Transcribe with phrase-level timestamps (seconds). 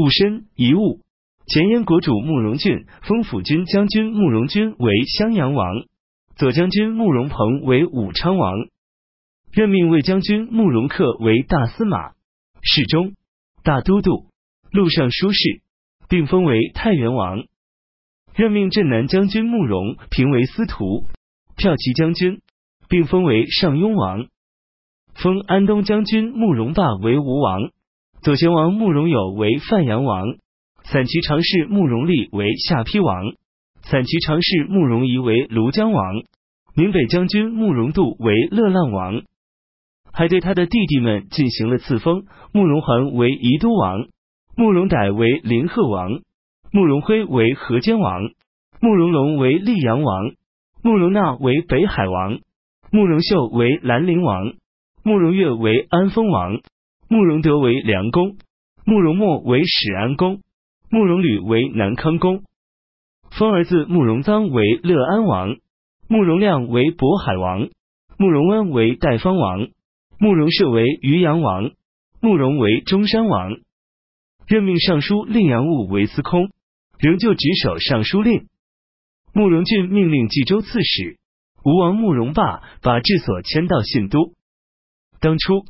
[0.00, 1.00] 戊申，遗物。
[1.46, 5.66] 前燕国主慕容俊封辅军将军慕容军为襄阳王，
[6.36, 8.54] 左将军慕容鹏为武昌王，
[9.52, 12.12] 任命卫将军慕容恪为大司马、
[12.62, 13.12] 侍中、
[13.62, 14.24] 大都督、
[14.70, 15.60] 录尚书事，
[16.08, 17.44] 并封为太原王。
[18.34, 21.08] 任命镇南将军慕容平为司徒、
[21.58, 22.40] 骠骑将军，
[22.88, 24.28] 并封为上庸王。
[25.14, 27.70] 封安东将军慕容霸为吴王，
[28.22, 30.26] 左贤王慕容友为范阳王。
[30.82, 33.24] 散骑常侍慕容立为下邳王，
[33.82, 36.22] 散骑常侍慕容仪为庐江王，
[36.74, 39.22] 闽北将军慕容度为乐浪王，
[40.12, 42.24] 还对他的弟弟们进行了赐封。
[42.52, 44.08] 慕容桓为宜都王，
[44.56, 46.20] 慕容傣为临贺王，
[46.72, 48.22] 慕容辉为河间王，
[48.80, 50.32] 慕容龙为溧阳王，
[50.82, 52.40] 慕容纳为北海王，
[52.90, 54.54] 慕容秀为兰陵王，
[55.04, 56.60] 慕容越为安丰王，
[57.12, 58.36] 慕容德为梁公，
[58.86, 60.42] 慕容墨为始安公。
[60.92, 62.44] 慕容吕为南康公，
[63.36, 65.56] 封儿子慕容臧为乐安王，
[66.08, 67.68] 慕容亮为渤海王，
[68.16, 69.70] 慕容温为代方王，
[70.20, 71.72] 慕容社为渔阳王，
[72.20, 73.56] 慕容为中山王。
[74.46, 76.48] 任命尚书令杨务为司空，
[77.00, 78.46] 仍旧执守尚书令。
[79.32, 81.18] 慕容俊命令冀州刺史
[81.64, 84.32] 吴王慕容霸把治所迁到信都。
[85.20, 85.64] 当初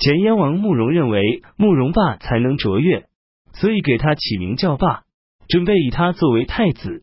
[0.00, 3.06] 前燕王慕容认为慕容霸才能卓越。
[3.52, 5.02] 所以给他起名叫霸，
[5.48, 7.02] 准备以他作为太子。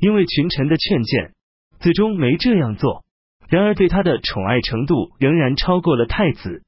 [0.00, 1.32] 因为群臣的劝谏，
[1.78, 3.04] 最终没这样做。
[3.48, 6.62] 然而对他的宠爱程度仍然超过了太子，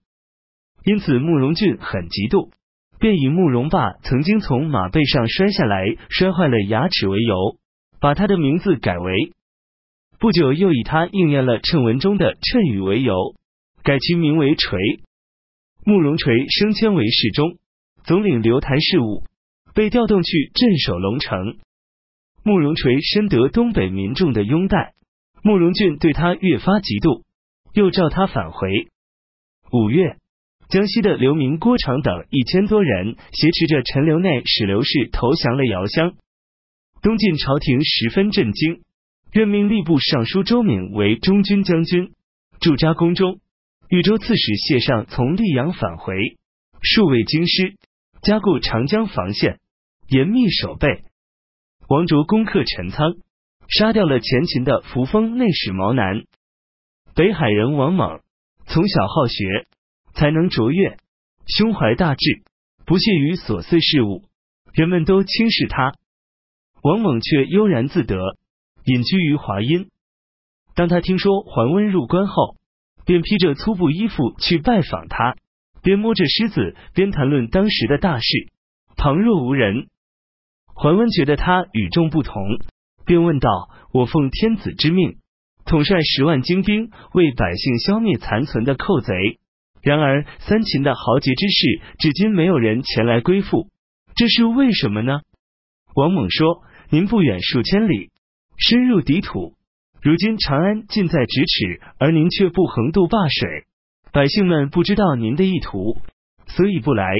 [0.84, 2.50] 因此慕容俊很嫉妒，
[2.98, 7.56] 便以慕容霸曾经从马背上摔下来，摔坏了牙齿为由，
[7.98, 9.32] 把他的名字改为。
[10.18, 13.14] 不久又以他应验了谶文中的谶语为由，
[13.82, 14.78] 改其名为垂。
[15.84, 17.58] 慕容垂升迁为侍中。
[18.04, 19.22] 总领刘台事务，
[19.74, 21.58] 被调动去镇守龙城。
[22.42, 24.94] 慕容垂深得东北民众的拥戴，
[25.44, 27.22] 慕容俊对他越发嫉妒，
[27.72, 28.88] 又召他返回。
[29.70, 30.16] 五月，
[30.68, 36.14] 江西的刘明、郭长等一千多人挟持着陈留内使刘氏投降了姚襄。
[37.02, 38.82] 东晋朝廷十分震惊，
[39.30, 42.12] 任命吏部尚书周敏为中军将军，
[42.58, 43.38] 驻扎宫中。
[43.92, 46.16] 豫州刺史谢尚从溧阳返回，
[46.80, 47.76] 数位京师。
[48.22, 49.60] 加固长江防线，
[50.08, 51.04] 严密守备。
[51.88, 53.16] 王卓攻克陈仓，
[53.68, 56.24] 杀掉了前秦的扶风内史毛南。
[57.14, 58.22] 北海人王猛
[58.64, 59.66] 从小好学，
[60.14, 60.96] 才能卓越，
[61.46, 62.44] 胸怀大志，
[62.86, 64.22] 不屑于琐碎事务，
[64.72, 65.92] 人们都轻视他。
[66.82, 68.16] 王猛却悠然自得，
[68.86, 69.90] 隐居于华阴。
[70.74, 72.56] 当他听说桓温入关后，
[73.06, 75.36] 便披着粗布衣服去拜访他。
[75.82, 78.24] 边摸着狮子，边谈论当时的大事，
[78.96, 79.88] 旁若无人。
[80.66, 82.40] 桓温觉得他与众不同，
[83.04, 83.48] 便问道
[83.92, 85.16] ：“我奉天子之命，
[85.64, 89.12] 统帅十万精兵，为百姓消灭残存的寇贼。
[89.82, 93.68] 然而三秦的豪杰之士，至今没有人前来归附，
[94.14, 95.20] 这是为什么呢？”
[95.96, 98.10] 王猛说：“您不远数千里，
[98.56, 99.54] 深入敌土，
[100.02, 103.66] 如今长安近在咫尺，而您却不横渡灞水。”
[104.12, 105.96] 百姓们不知道您的意图，
[106.48, 107.14] 所以不来。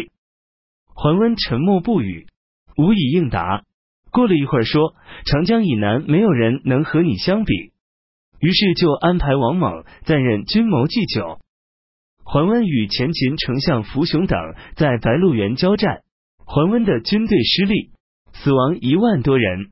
[0.89, 2.27] 桓温沉默不语，
[2.77, 3.63] 无以应答。
[4.11, 4.95] 过了一会儿，说
[5.25, 7.73] ：“长江以南没有人能和你相比。”
[8.41, 11.39] 于是就安排王猛暂任军谋祭酒。
[12.25, 14.39] 桓温与前秦丞相伏雄等
[14.75, 16.03] 在白鹿原交战，
[16.45, 17.91] 桓温的军队失利，
[18.35, 19.71] 死亡一万多人。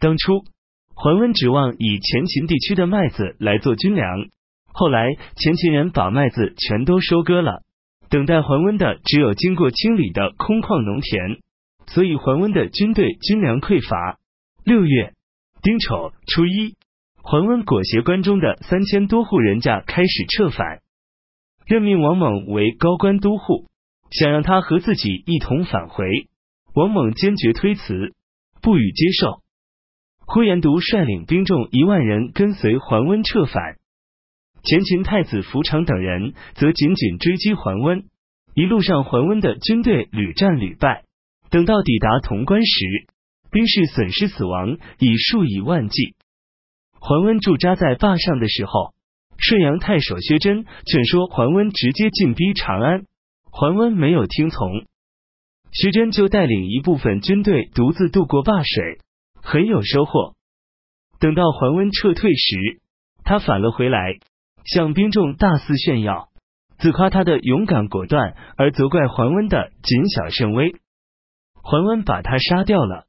[0.00, 0.44] 当初
[0.94, 4.28] 桓温指望以前秦地区的麦子来做军粮。
[4.72, 7.62] 后来，前秦人把麦子全都收割了，
[8.10, 11.38] 等待桓温的只有经过清理的空旷农田，
[11.86, 14.18] 所以桓温的军队军粮匮乏。
[14.64, 15.12] 六月
[15.62, 16.74] 丁丑初一，
[17.22, 20.80] 桓温裹挟关中的三千多户人家开始撤返，
[21.66, 23.66] 任命王猛为高官都护，
[24.10, 26.04] 想让他和自己一同返回。
[26.74, 28.12] 王猛坚决推辞，
[28.60, 29.43] 不予接受。
[30.26, 33.76] 呼延独率领兵众一万人跟随桓温撤返。
[34.62, 38.04] 前秦太子福长等人则紧紧追击桓温，
[38.54, 41.04] 一路上桓温的军队屡战屡败。
[41.50, 43.06] 等到抵达潼关时，
[43.50, 46.14] 兵士损失死亡已数以万计。
[46.98, 48.94] 桓温驻扎在坝上的时候，
[49.36, 53.04] 顺阳太守薛真劝说桓温直接进逼长安，
[53.50, 54.86] 桓温没有听从，
[55.70, 58.98] 薛真就带领一部分军队独自渡过灞水，
[59.44, 60.34] 很有收获。
[61.20, 62.80] 等到桓温撤退时，
[63.22, 64.18] 他返了回来。
[64.64, 66.30] 向兵众大肆炫耀，
[66.78, 70.74] 自夸他的勇敢果断，而责怪桓温的谨小慎微。
[71.52, 73.04] 桓温把他杀掉了。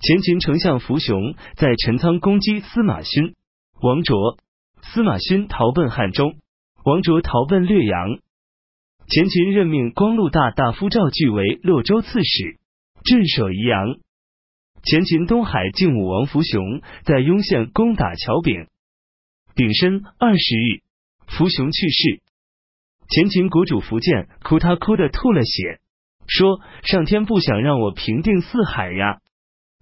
[0.00, 3.36] 前秦丞相福雄在陈仓攻击司马勋、
[3.80, 4.36] 王卓，
[4.82, 6.34] 司马勋逃奔汉中，
[6.84, 8.18] 王卓逃奔略阳。
[9.06, 12.58] 前秦任命光禄大大夫赵据为洛州刺史，
[13.04, 13.96] 镇守宜阳。
[14.84, 18.66] 前秦东海靖武王福雄在雍县攻打乔丙，
[19.54, 20.82] 丙申二十日，
[21.26, 22.20] 福雄去世。
[23.08, 25.80] 前秦国主福建哭他哭的吐了血，
[26.26, 29.20] 说上天不想让我平定四海呀。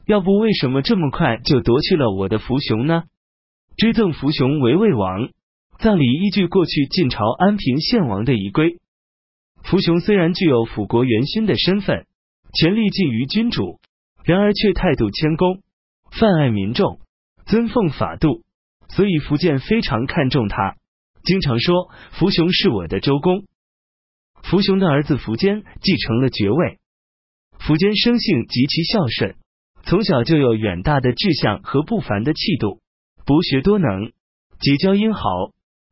[0.07, 3.03] 要不为什么这么快就夺去了我的福雄呢？
[3.77, 5.31] 追赠福雄为魏王，
[5.81, 8.79] 葬礼依据过去晋朝安平献王的仪规。
[9.65, 12.07] 福雄虽然具有辅国元勋的身份，
[12.55, 13.81] 权力近于君主，
[14.25, 15.63] 然而却态度谦恭，
[16.11, 17.01] 泛爱民众，
[17.47, 18.43] 尊奉法度，
[18.89, 20.77] 所以福建非常看重他，
[21.25, 23.45] 经常说福雄是我的周公。
[24.43, 26.79] 福雄的儿子苻坚继承了爵位，
[27.59, 29.37] 苻坚生性极其孝顺。
[29.85, 32.81] 从小就有远大的志向和不凡的气度，
[33.27, 34.13] 博学多能，
[34.61, 35.23] 结交英豪。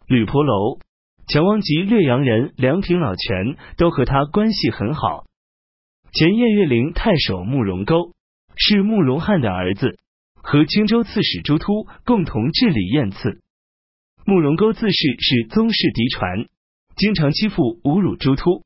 [0.07, 0.79] 吕婆楼、
[1.27, 5.25] 强王及略阳人梁平、老泉都和他关系很好。
[6.13, 8.13] 前燕岳陵太守慕容勾
[8.57, 9.99] 是慕容翰的儿子，
[10.35, 13.41] 和青州刺史朱突共同治理燕刺。
[14.25, 16.49] 慕容勾自恃是宗室嫡传，
[16.97, 18.65] 经常欺负侮辱朱突。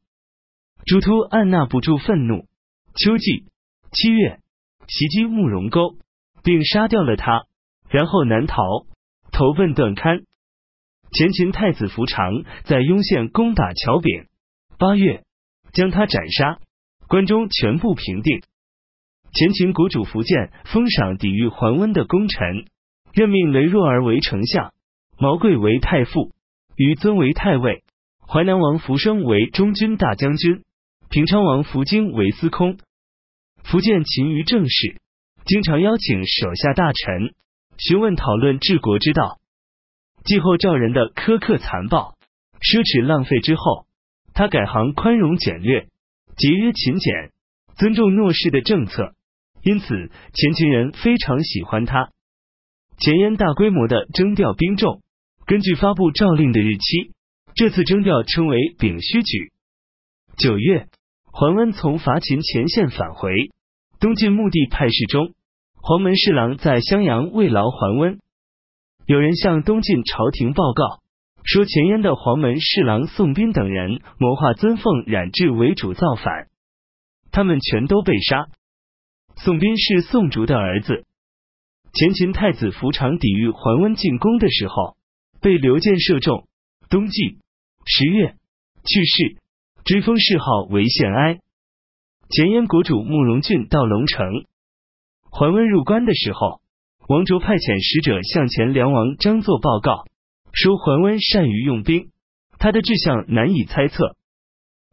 [0.86, 2.46] 朱突按捺不住愤怒，
[2.94, 3.44] 秋季
[3.92, 4.40] 七月。
[4.86, 5.96] 袭击慕容勾，
[6.42, 7.46] 并杀掉了他，
[7.88, 8.62] 然后南逃，
[9.32, 10.24] 投奔段堪。
[11.10, 14.26] 前秦太子福长在雍县攻打乔炳，
[14.76, 15.24] 八月
[15.72, 16.58] 将他斩杀，
[17.08, 18.42] 关中全部平定。
[19.34, 22.66] 前秦国主福建封赏抵御桓温的功臣，
[23.12, 24.72] 任命雷若儿为丞相，
[25.18, 26.30] 毛贵为太傅，
[26.76, 27.82] 于尊为太尉，
[28.28, 30.62] 淮南王福生为中军大将军，
[31.10, 32.78] 平昌王福京为司空。
[33.64, 35.00] 福建勤于政事，
[35.44, 37.34] 经常邀请手下大臣
[37.76, 39.40] 询问讨论治国之道。
[40.24, 42.14] 继后赵人的苛刻残暴、
[42.60, 43.86] 奢侈浪费之后，
[44.32, 45.88] 他改行宽容简略、
[46.36, 47.32] 节约勤俭、
[47.76, 49.12] 尊重诺事的政策，
[49.64, 49.86] 因此
[50.32, 52.10] 前秦人非常喜欢他。
[52.98, 55.02] 前燕大规模的征调兵众，
[55.46, 57.12] 根据发布诏令的日期，
[57.54, 59.52] 这次征调称为丙戌举。
[60.36, 60.86] 九月。
[61.36, 63.28] 桓温从伐秦前线返回，
[63.98, 65.34] 东晋墓地派侍中
[65.74, 68.20] 黄门侍郎在襄阳慰劳桓温。
[69.04, 71.02] 有人向东晋朝廷报告
[71.42, 76.46] 说，前燕的黄门侍郎宋斌等人谋划尊奉冉智为主造反，
[77.32, 78.46] 他们全都被杀。
[79.36, 81.04] 宋斌是宋竹的儿子。
[81.92, 84.96] 前秦太子福长抵御桓温进攻的时候，
[85.40, 86.48] 被刘建射中，
[86.88, 87.38] 冬季
[87.84, 88.36] 十月
[88.84, 89.38] 去世。
[89.84, 91.40] 追封谥号为献哀。
[92.30, 94.26] 前燕国主慕容俊到龙城，
[95.30, 96.62] 桓温入关的时候，
[97.06, 100.04] 王卓派遣使者向前梁王张作报告，
[100.54, 102.12] 说桓温善于用兵，
[102.58, 104.16] 他的志向难以猜测。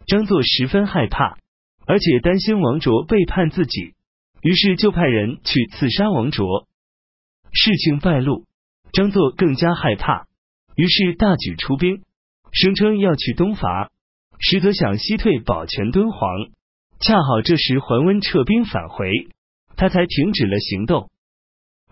[0.08, 1.38] 张作十分害怕，
[1.86, 3.94] 而且担心王卓背叛自己，
[4.42, 6.68] 于是就派人去刺杀王卓。
[7.54, 8.46] 事情败露，
[8.94, 10.28] 张作更加害怕，
[10.76, 12.02] 于是大举出兵，
[12.52, 13.92] 声称要去东伐。
[14.40, 16.20] 实则想西退保全敦煌，
[17.00, 19.12] 恰好这时桓温撤兵返回，
[19.76, 21.12] 他才停止了行动。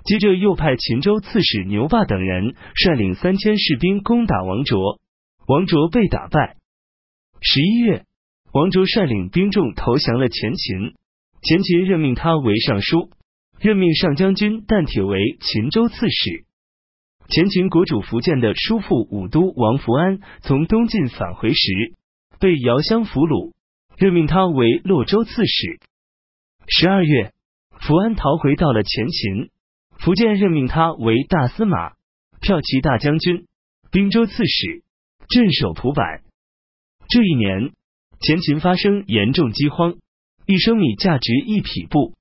[0.04, 5.00] 接着又派秦州刺史牛霸等人率领三千士兵攻打王卓，
[5.46, 6.56] 王卓被打败。
[7.42, 8.06] 十一月，
[8.52, 10.96] 王卓率领兵众投降了前秦，
[11.42, 13.10] 前秦任命他为尚书，
[13.60, 16.46] 任命上将军但铁为秦州刺史。
[17.30, 21.94] 前秦国主福建的叔父武都王福安从东晋返回时。
[22.40, 23.52] 被姚襄俘虏，
[23.98, 25.82] 任命他为洛州刺史。
[26.70, 27.34] 十二月，
[27.82, 29.50] 福安逃回到了前秦，
[29.98, 31.96] 福建任命他为大司马、
[32.40, 33.46] 骠骑大将军、
[33.92, 34.84] 滨州刺史，
[35.28, 36.22] 镇守蒲坂。
[37.10, 37.74] 这一年，
[38.22, 39.96] 前秦发生严重饥荒，
[40.50, 42.16] 一升米价值一匹布。